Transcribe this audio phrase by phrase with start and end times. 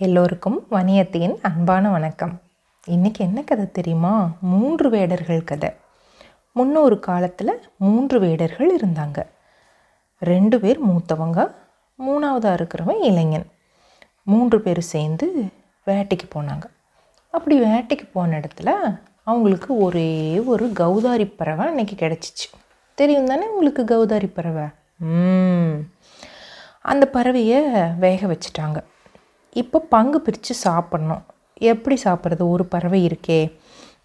[0.00, 2.40] எல்லோருக்கும் வணியத்தின் அன்பான வணக்கம்.
[2.86, 4.30] இன்றைக்கி என்ன கதை தெரியுமா?
[4.40, 5.72] மூன்று வேடர்கள் கதை.
[6.52, 9.26] முன்னொரு காலத்தில் மூன்று வேடர்கள் இருந்தாங்க.
[10.18, 11.54] ரெண்டு பேர் மூத்தவங்க
[12.06, 13.46] மூணாவதாக இருக்கிறவன் இளைஞன்.
[14.22, 15.32] மூன்று பேர் சேர்ந்து
[15.86, 16.64] வேட்டைக்கு போனாங்க.
[17.30, 18.70] அப்படி வேட்டைக்கு போன இடத்துல
[19.24, 22.48] அவங்களுக்கு ஒரே ஒரு கௌதாரி பறவை அன்னைக்கு கிடச்சிச்சு.
[22.94, 24.64] தெரியும் தானே உங்களுக்கு கௌதாரி பறவை?
[26.82, 28.82] அந்த பறவையை வேக வச்சுட்டாங்க.
[29.52, 31.22] இப்போ பங்கு பிரித்து சாப்பிட்ணும்.
[31.54, 32.48] எப்படி சாப்பிட்றது?
[32.48, 33.40] ஒரு பறவை இருக்கே.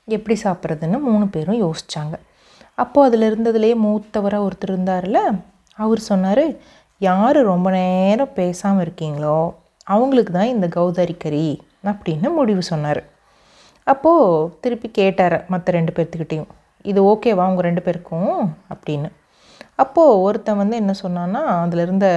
[0.05, 2.15] எப்படி சாப்பிட்றதுன்னு மூணு பேரும் யோசித்தாங்க
[2.73, 5.19] அப்போது அதில் இருந்ததுலேயே மூத்தவராக ஒருத்தர் இருந்தார்ல
[5.75, 6.45] அவர் சொன்னார்
[6.97, 9.53] யார் ரொம்ப நேரம் பேசாமல் இருக்கீங்களோ
[9.83, 13.03] அவங்களுக்கு தான் இந்த கௌதாரி கறி அப்படின்னு முடிவு சொன்னார்.
[13.83, 16.47] அப்போது திருப்பி கேட்டார் மற்ற ரெண்டு பேர்த்துக்கிட்டேயும்
[16.81, 17.43] இது ஓகேவா?
[17.47, 18.55] அவங்க ரெண்டு பேருக்கும்?
[18.73, 19.09] அப்படின்னு.
[19.75, 22.07] அப்போது ஒருத்தன் வந்து என்ன சொன்னான்னா அதில் இருந்த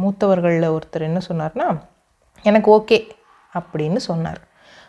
[0.00, 1.68] மூத்தவர்களில் ஒருத்தர் என்ன சொன்னார்னா
[2.42, 3.08] எனக்கு ஓகே
[3.58, 4.46] அப்படின்னு சொன்னார்.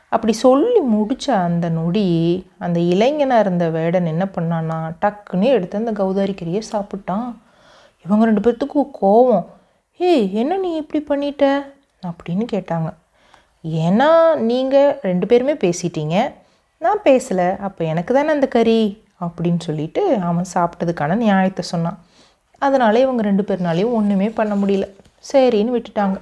[0.10, 6.38] அப்படி சொல்லி முடித்த அந்த நொடி அந்த இளைஞனாக இருந்த வேடன் என்ன பண்ணான்னா டக்குன்னு எடுத்து அந்த கௌதாரிக்கரியை
[6.44, 7.36] கறியை சாப்பிட்டான்.
[8.06, 9.46] இவங்க ரெண்டு பேர்த்துக்கும் கோவம்.
[9.98, 11.66] ஏய் என்ன நீ இப்படி பண்ணிட்ட?
[12.08, 12.94] அப்படின்னு கேட்டாங்க.
[13.64, 16.34] ஏன்னா நீங்கள் ரெண்டு பேருமே பேசிட்டீங்க.
[16.78, 19.04] நான் பேசலை அப்போ எனக்கு தானே அந்த கறி?
[19.22, 22.06] அப்படின்னு சொல்லிட்டு அவன் சாப்பிட்டதுக்கான நியாயத்தை சொன்னான்.
[22.58, 24.96] அதனால் இவங்க ரெண்டு பேர்னாலையும் ஒன்றுமே பண்ண முடியல.
[25.34, 26.20] சரின்னு விட்டுட்டாங்க.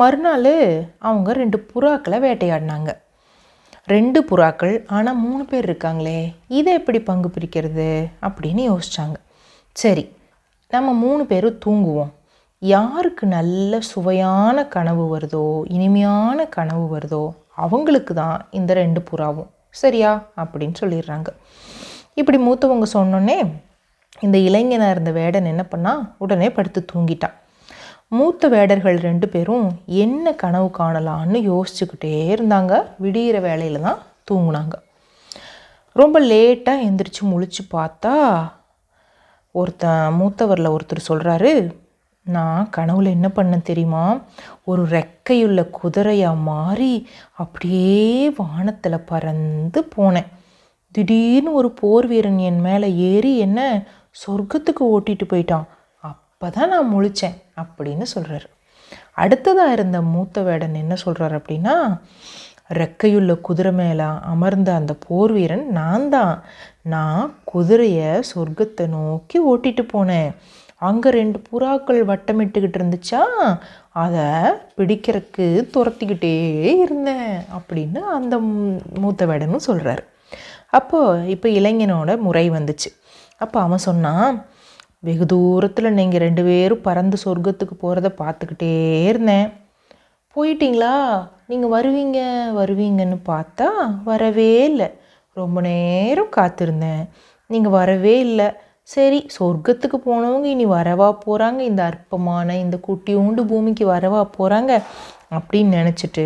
[0.00, 0.52] மறுநாள்
[0.98, 2.90] அவங்க ரெண்டு புறாக்களை வேட்டையாடினாங்க.
[3.86, 7.88] ரெண்டு புறாக்கள் ஆனால் மூணு பேர் இருக்காங்களே இதை எப்படி பங்கு பிரிக்கிறது
[8.22, 9.14] அப்படின்னு யோசித்தாங்க
[9.72, 10.04] சரி
[10.68, 12.12] நம்ம மூணு பேரும் தூங்குவோம்.
[12.58, 17.22] யாருக்கு நல்ல சுவையான கனவு வருதோ இனிமையான கனவு வருதோ
[17.54, 19.50] அவங்களுக்கு தான் இந்த ரெண்டு புறாவும்.
[19.70, 20.26] சரியா?
[20.36, 21.26] அப்படின்னு சொல்லிடுறாங்க.
[22.14, 23.38] இப்படி மூத்தவங்க சொன்னோன்னே
[24.20, 27.38] இந்த இளைஞனாக இருந்த வேடன் என்ன பண்ணால் உடனே படுத்து தூங்கிட்டான்.
[28.08, 32.72] மூத்த வேடர்கள் ரெண்டு பேரும் என்ன கனவு காணலான்னு யோசிச்சுக்கிட்டே இருந்தாங்க.
[33.02, 34.74] விடியிற வேலையில் தான் தூங்குனாங்க.
[35.92, 38.14] ரொம்ப லேட்டாக எந்திரிச்சு முழிச்சு பார்த்தா
[39.50, 41.52] ஒருத்தன் மூத்தவரில் ஒருத்தர் சொல்கிறாரு
[42.22, 44.04] நான் கனவுல என்ன பண்ணேன் தெரியுமா?
[44.64, 50.30] ஒரு ரெக்கையுள்ள குதிரையாக மாறி அப்படியே வானத்தில் பறந்து போனேன்.
[50.92, 53.60] திடீர்னு ஒரு போர் வீரன் என் மேலே ஏறி என்ன
[54.26, 55.64] சொர்க்கத்துக்கு ஓட்டிட்டு போயிட்டான்.
[56.44, 58.46] அப்போ தான் நான் முழித்தேன் அப்படின்னு சொல்கிறாரு
[59.22, 61.74] அடுத்ததாக இருந்த மூத்த வேடன் என்ன சொல்கிறார் அப்படின்னா
[62.78, 66.34] ரெக்கையுள்ள குதிரை மேலே அமர்ந்த அந்த போர் வீரன் நான் தான்
[66.94, 70.30] நான் குதிரையை சொர்க்கத்தை நோக்கி ஓட்டிட்டு போனேன்.
[70.88, 73.22] அங்கே ரெண்டு புறாக்கள் வட்டமிட்டுக்கிட்டு இருந்துச்சா?
[74.04, 74.26] அதை
[74.78, 76.36] பிடிக்கிறதுக்கு துரத்திக்கிட்டே
[76.84, 78.36] இருந்தேன் அப்படின்னு அந்த
[79.04, 80.04] மூத்த வேடனும் சொல்கிறாரு
[80.80, 82.90] அப்போது இப்போ இளைஞனோட முறை வந்துச்சு.
[83.44, 84.34] அப்போ அவன் சொன்னான்
[85.06, 88.72] வெகு தூரத்தில் நீங்கள் ரெண்டு பேரும் பறந்து சொர்க்கத்துக்கு போகிறத பார்த்துக்கிட்டே
[89.10, 89.48] இருந்தேன்.
[90.36, 90.94] போயிட்டீங்களா?
[91.50, 92.20] நீங்கள் வருவீங்க
[92.60, 93.68] வருவீங்கன்னு பார்த்தா
[94.10, 94.88] வரவே இல்லை.
[95.36, 97.02] ரொம்ப நேரம் காத்திருந்தேன்.
[97.50, 98.48] நீங்கள் வரவே இல்லை.
[98.94, 104.72] சரி சொர்க்கத்துக்கு போனவங்க இனி வரவா போகிறாங்க இந்த அற்பமான இந்த குட்டியூண்டு பூமிக்கு வரவா போகிறாங்க
[105.36, 106.24] அப்படின்னு நினச்சிட்டு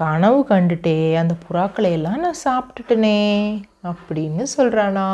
[0.00, 3.18] கனவு கண்டுட்டே அந்த புறாக்களை எல்லாம் நான் சாப்பிட்டுட்டேனே
[3.90, 5.08] அப்படின்னு சொல்கிறானா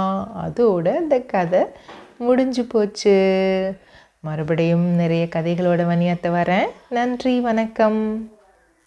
[0.44, 1.62] அதோட அந்த கதை
[2.22, 3.16] முடிஞ்சு போச்சு.
[4.20, 6.68] மறுபடியும் நிறைய கதைகளோட மணியத்தை வரேன்.
[6.88, 8.30] நன்றி வணக்கம்.